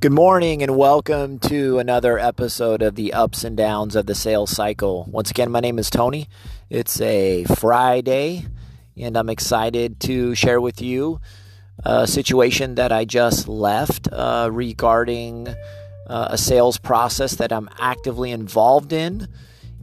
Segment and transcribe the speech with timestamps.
[0.00, 4.50] Good morning and welcome to another episode of the ups and downs of the sales
[4.50, 5.04] cycle.
[5.10, 6.28] Once again, my name is Tony.
[6.70, 8.46] It's a Friday,
[8.96, 11.20] and I'm excited to share with you
[11.84, 15.48] a situation that I just left uh, regarding
[16.06, 19.26] uh, a sales process that I'm actively involved in.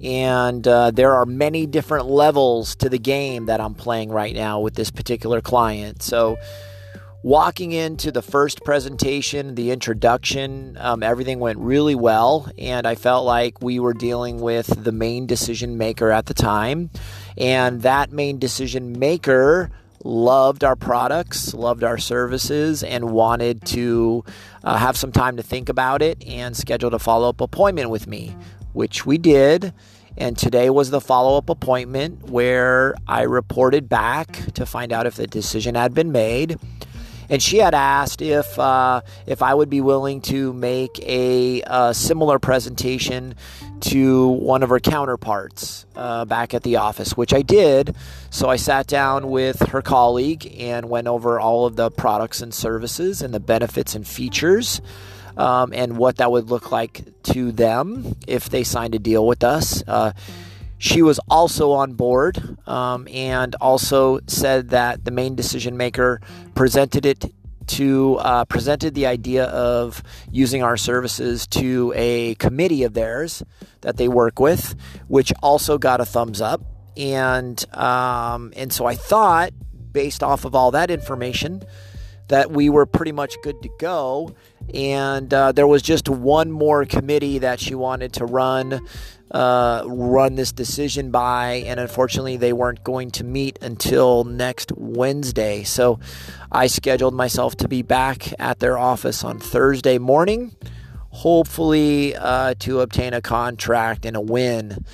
[0.00, 4.60] And uh, there are many different levels to the game that I'm playing right now
[4.60, 6.04] with this particular client.
[6.04, 6.38] So,
[7.24, 12.46] walking into the first presentation, the introduction, um, everything went really well.
[12.58, 16.90] And I felt like we were dealing with the main decision maker at the time.
[17.38, 19.70] And that main decision maker
[20.04, 24.22] loved our products, loved our services, and wanted to
[24.62, 28.06] uh, have some time to think about it and scheduled a follow up appointment with
[28.06, 28.36] me,
[28.74, 29.72] which we did.
[30.18, 35.14] And today was the follow up appointment where I reported back to find out if
[35.14, 36.58] the decision had been made
[37.28, 41.94] and she had asked if uh, if I would be willing to make a, a,
[41.94, 43.34] similar presentation
[43.80, 47.94] to one of her counterparts uh, back at the office, which I did.
[48.30, 52.52] So I sat down with her colleague and went over all of the products and
[52.52, 54.80] services and the benefits and features.
[55.36, 59.42] Um, and what that would look like to them if they signed a deal with
[59.42, 59.82] us.
[59.84, 60.12] Uh,
[60.84, 66.20] she was also on board um, and also said that the main decision maker
[66.54, 67.24] presented it
[67.66, 73.42] to uh, presented the idea of using our services to a committee of theirs
[73.80, 74.74] that they work with,
[75.08, 76.60] which also got a thumbs up.
[76.98, 79.52] And um, and so I thought,
[79.90, 81.62] based off of all that information,
[82.28, 84.34] that we were pretty much good to go.
[84.72, 88.80] And uh, there was just one more committee that she wanted to run
[89.30, 95.64] uh, run this decision by, and unfortunately, they weren't going to meet until next Wednesday.
[95.64, 95.98] So
[96.52, 100.54] I scheduled myself to be back at their office on Thursday morning,
[101.10, 104.84] hopefully, uh, to obtain a contract and a win.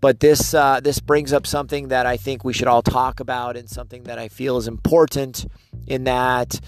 [0.00, 3.56] But this uh, this brings up something that I think we should all talk about,
[3.56, 5.46] and something that I feel is important.
[5.88, 6.60] In that,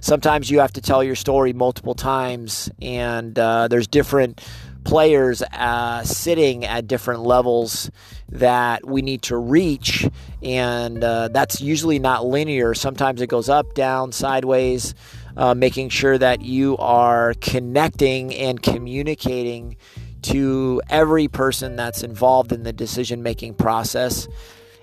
[0.00, 4.40] sometimes you have to tell your story multiple times, and uh, there's different
[4.84, 7.90] players uh, sitting at different levels
[8.28, 10.08] that we need to reach,
[10.42, 12.72] and uh, that's usually not linear.
[12.72, 14.94] Sometimes it goes up, down, sideways.
[15.36, 19.76] Uh, making sure that you are connecting and communicating
[20.20, 24.26] to every person that's involved in the decision making process.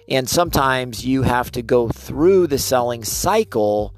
[0.09, 3.95] And sometimes you have to go through the selling cycle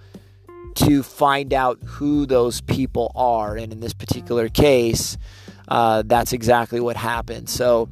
[0.76, 3.58] to find out who those people are.
[3.58, 5.18] And in this particular case,
[5.68, 7.50] uh, that's exactly what happened.
[7.50, 7.90] So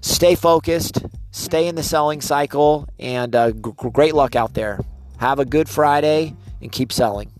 [0.00, 4.80] stay focused, stay in the selling cycle, and uh, g- great luck out there.
[5.18, 7.30] Have a good Friday and keep selling.